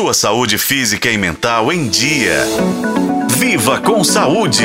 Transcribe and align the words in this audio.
Sua 0.00 0.14
saúde 0.14 0.56
física 0.56 1.10
e 1.10 1.18
mental 1.18 1.70
em 1.70 1.86
dia. 1.86 2.46
Viva 3.36 3.78
com 3.82 4.02
saúde! 4.02 4.64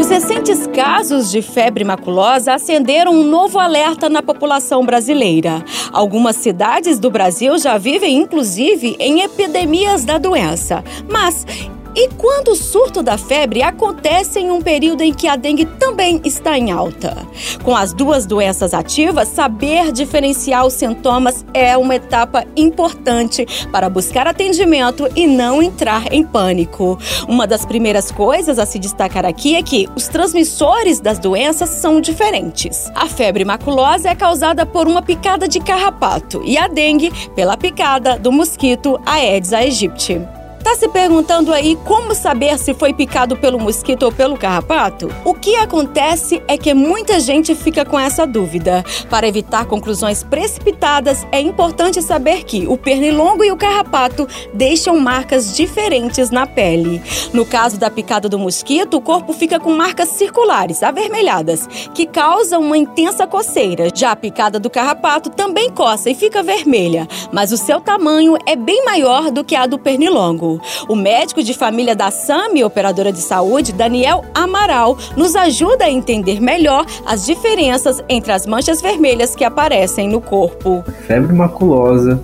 Os 0.00 0.08
recentes 0.08 0.64
casos 0.68 1.28
de 1.28 1.42
febre 1.42 1.82
maculosa 1.82 2.54
acenderam 2.54 3.12
um 3.12 3.24
novo 3.24 3.58
alerta 3.58 4.08
na 4.08 4.22
população 4.22 4.86
brasileira. 4.86 5.64
Algumas 5.92 6.36
cidades 6.36 7.00
do 7.00 7.10
Brasil 7.10 7.58
já 7.58 7.76
vivem, 7.76 8.18
inclusive, 8.18 8.94
em 9.00 9.22
epidemias 9.22 10.04
da 10.04 10.18
doença. 10.18 10.84
Mas 11.10 11.44
e 11.94 12.08
quando 12.10 12.48
o 12.48 12.56
surto 12.56 13.02
da 13.02 13.18
febre 13.18 13.62
acontece 13.62 14.38
em 14.38 14.50
um 14.50 14.60
período 14.60 15.02
em 15.02 15.12
que 15.12 15.28
a 15.28 15.36
dengue 15.36 15.66
também 15.66 16.20
está 16.24 16.58
em 16.58 16.70
alta? 16.70 17.16
Com 17.62 17.76
as 17.76 17.92
duas 17.92 18.26
doenças 18.26 18.72
ativas, 18.72 19.28
saber 19.28 19.92
diferenciar 19.92 20.66
os 20.66 20.74
sintomas 20.74 21.44
é 21.52 21.76
uma 21.76 21.94
etapa 21.94 22.44
importante 22.56 23.46
para 23.70 23.90
buscar 23.90 24.26
atendimento 24.26 25.08
e 25.14 25.26
não 25.26 25.62
entrar 25.62 26.12
em 26.12 26.24
pânico. 26.24 26.98
Uma 27.28 27.46
das 27.46 27.66
primeiras 27.66 28.10
coisas 28.10 28.58
a 28.58 28.66
se 28.66 28.78
destacar 28.78 29.26
aqui 29.26 29.54
é 29.54 29.62
que 29.62 29.88
os 29.94 30.08
transmissores 30.08 31.00
das 31.00 31.18
doenças 31.18 31.68
são 31.70 32.00
diferentes. 32.00 32.90
A 32.94 33.06
febre 33.06 33.44
maculosa 33.44 34.08
é 34.08 34.14
causada 34.14 34.64
por 34.64 34.88
uma 34.88 35.02
picada 35.02 35.46
de 35.46 35.60
carrapato 35.60 36.42
e 36.44 36.56
a 36.56 36.68
dengue 36.68 37.12
pela 37.34 37.56
picada 37.56 38.18
do 38.18 38.32
mosquito 38.32 39.00
Aedes 39.04 39.52
aegypti. 39.52 40.41
Tá 40.62 40.76
se 40.76 40.88
perguntando 40.88 41.52
aí 41.52 41.76
como 41.84 42.14
saber 42.14 42.56
se 42.56 42.72
foi 42.72 42.94
picado 42.94 43.36
pelo 43.36 43.58
mosquito 43.58 44.04
ou 44.04 44.12
pelo 44.12 44.36
carrapato? 44.36 45.12
O 45.24 45.34
que 45.34 45.56
acontece 45.56 46.40
é 46.46 46.56
que 46.56 46.72
muita 46.72 47.18
gente 47.18 47.52
fica 47.52 47.84
com 47.84 47.98
essa 47.98 48.24
dúvida. 48.24 48.84
Para 49.10 49.26
evitar 49.26 49.66
conclusões 49.66 50.22
precipitadas, 50.22 51.26
é 51.32 51.40
importante 51.40 52.00
saber 52.00 52.44
que 52.44 52.68
o 52.68 52.78
pernilongo 52.78 53.42
e 53.42 53.50
o 53.50 53.56
carrapato 53.56 54.28
deixam 54.54 55.00
marcas 55.00 55.56
diferentes 55.56 56.30
na 56.30 56.46
pele. 56.46 57.02
No 57.32 57.44
caso 57.44 57.76
da 57.76 57.90
picada 57.90 58.28
do 58.28 58.38
mosquito, 58.38 58.98
o 58.98 59.00
corpo 59.00 59.32
fica 59.32 59.58
com 59.58 59.72
marcas 59.72 60.10
circulares, 60.10 60.84
avermelhadas, 60.84 61.66
que 61.92 62.06
causam 62.06 62.60
uma 62.60 62.78
intensa 62.78 63.26
coceira. 63.26 63.88
Já 63.92 64.12
a 64.12 64.16
picada 64.16 64.60
do 64.60 64.70
carrapato 64.70 65.28
também 65.28 65.70
coça 65.70 66.08
e 66.08 66.14
fica 66.14 66.40
vermelha, 66.40 67.08
mas 67.32 67.50
o 67.50 67.56
seu 67.56 67.80
tamanho 67.80 68.36
é 68.46 68.54
bem 68.54 68.84
maior 68.84 69.28
do 69.32 69.42
que 69.42 69.56
a 69.56 69.66
do 69.66 69.78
pernilongo. 69.78 70.51
O 70.88 70.96
médico 70.96 71.42
de 71.42 71.54
família 71.54 71.94
da 71.94 72.10
SAMI, 72.10 72.64
operadora 72.64 73.12
de 73.12 73.20
saúde, 73.20 73.72
Daniel 73.72 74.24
Amaral, 74.34 74.96
nos 75.16 75.36
ajuda 75.36 75.84
a 75.84 75.90
entender 75.90 76.40
melhor 76.40 76.86
as 77.06 77.24
diferenças 77.24 78.02
entre 78.08 78.32
as 78.32 78.46
manchas 78.46 78.80
vermelhas 78.80 79.34
que 79.34 79.44
aparecem 79.44 80.08
no 80.08 80.20
corpo. 80.20 80.84
Febre 81.06 81.32
maculosa 81.32 82.20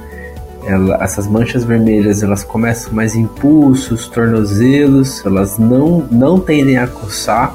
ela, 0.69 1.03
essas 1.03 1.27
manchas 1.27 1.65
vermelhas 1.65 2.23
elas 2.23 2.45
começam 2.45 2.93
mais 2.93 3.15
em 3.15 3.27
pulsos, 3.27 4.07
tornozelos, 4.07 5.25
elas 5.25 5.59
não, 5.59 6.07
não 6.11 6.39
tendem 6.39 6.77
a 6.77 6.87
coçar 6.87 7.55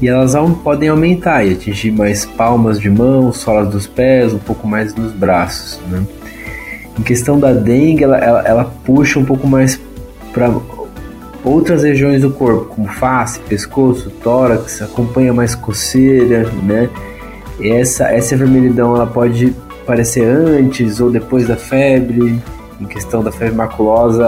e 0.00 0.08
elas 0.08 0.34
podem 0.62 0.90
aumentar 0.90 1.44
e 1.44 1.54
atingir 1.54 1.90
mais 1.90 2.24
palmas 2.24 2.78
de 2.78 2.90
mão, 2.90 3.32
solas 3.32 3.68
dos 3.68 3.86
pés, 3.86 4.32
um 4.32 4.38
pouco 4.38 4.66
mais 4.66 4.94
nos 4.94 5.12
braços. 5.12 5.80
Né? 5.88 6.04
Em 6.98 7.02
questão 7.02 7.38
da 7.38 7.52
dengue, 7.52 8.04
ela, 8.04 8.18
ela, 8.18 8.42
ela 8.42 8.64
puxa 8.84 9.18
um 9.18 9.24
pouco 9.24 9.46
mais 9.46 9.80
para 10.32 10.52
outras 11.44 11.82
regiões 11.82 12.22
do 12.22 12.30
corpo, 12.30 12.74
como 12.74 12.88
face, 12.88 13.40
pescoço, 13.40 14.10
tórax, 14.22 14.82
acompanha 14.82 15.32
mais 15.32 15.54
coceira, 15.54 16.50
né? 16.62 16.88
Essa, 17.60 18.08
essa 18.08 18.36
vermelhidão 18.36 18.94
ela 18.94 19.06
pode 19.06 19.54
aparecer 19.82 20.24
antes 20.24 21.00
ou 21.00 21.10
depois 21.10 21.48
da 21.48 21.56
febre. 21.56 22.40
Em 22.80 22.84
questão 22.84 23.24
da 23.24 23.32
febre 23.32 23.56
maculosa, 23.56 24.24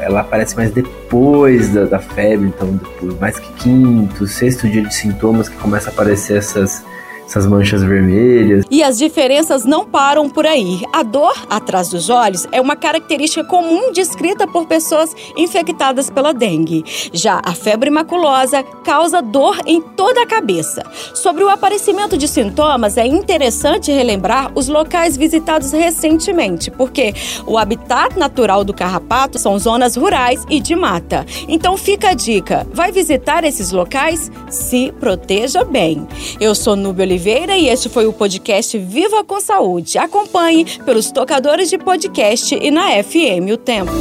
ela 0.00 0.20
aparece 0.20 0.56
mais 0.56 0.70
depois 0.70 1.68
da, 1.68 1.84
da 1.84 1.98
febre, 1.98 2.46
então 2.48 2.68
depois, 2.68 3.20
mais 3.20 3.38
que 3.38 3.52
quinto, 3.54 4.26
sexto 4.26 4.66
dia 4.66 4.82
de 4.82 4.94
sintomas 4.94 5.46
que 5.46 5.56
começa 5.56 5.90
a 5.90 5.92
aparecer 5.92 6.38
essas, 6.38 6.82
essas 7.32 7.46
manchas 7.46 7.82
vermelhas. 7.82 8.64
E 8.70 8.82
as 8.82 8.98
diferenças 8.98 9.64
não 9.64 9.86
param 9.86 10.28
por 10.28 10.46
aí. 10.46 10.82
A 10.92 11.02
dor 11.02 11.34
atrás 11.48 11.88
dos 11.88 12.10
olhos 12.10 12.46
é 12.52 12.60
uma 12.60 12.76
característica 12.76 13.42
comum 13.42 13.90
descrita 13.90 14.46
por 14.46 14.66
pessoas 14.66 15.14
infectadas 15.34 16.10
pela 16.10 16.34
dengue. 16.34 16.84
Já 17.12 17.40
a 17.42 17.54
febre 17.54 17.88
maculosa 17.88 18.62
causa 18.84 19.22
dor 19.22 19.58
em 19.66 19.80
toda 19.80 20.22
a 20.22 20.26
cabeça. 20.26 20.84
Sobre 21.14 21.42
o 21.42 21.48
aparecimento 21.48 22.18
de 22.18 22.28
sintomas, 22.28 22.98
é 22.98 23.06
interessante 23.06 23.90
relembrar 23.90 24.52
os 24.54 24.68
locais 24.68 25.16
visitados 25.16 25.72
recentemente, 25.72 26.70
porque 26.70 27.14
o 27.46 27.56
habitat 27.56 28.18
natural 28.18 28.62
do 28.62 28.74
carrapato 28.74 29.38
são 29.38 29.58
zonas 29.58 29.96
rurais 29.96 30.44
e 30.50 30.60
de 30.60 30.76
mata. 30.76 31.24
Então 31.48 31.78
fica 31.78 32.10
a 32.10 32.14
dica: 32.14 32.66
vai 32.74 32.92
visitar 32.92 33.42
esses 33.42 33.70
locais? 33.70 34.30
Se 34.50 34.92
proteja 35.00 35.64
bem. 35.64 36.06
Eu 36.38 36.54
sou 36.54 36.76
Núbio 36.76 37.04
Oliveira 37.04 37.21
Oliveira 37.22 37.56
e 37.56 37.68
este 37.68 37.88
foi 37.88 38.04
o 38.04 38.12
podcast 38.12 38.76
Viva 38.76 39.22
com 39.22 39.40
Saúde. 39.40 39.96
Acompanhe 39.96 40.64
pelos 40.84 41.12
tocadores 41.12 41.70
de 41.70 41.78
podcast 41.78 42.52
e 42.52 42.68
na 42.68 43.00
FM 43.00 43.52
O 43.52 43.56
Tempo. 43.56 43.92